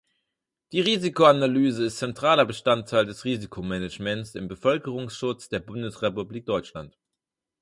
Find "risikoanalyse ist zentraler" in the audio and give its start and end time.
0.81-2.45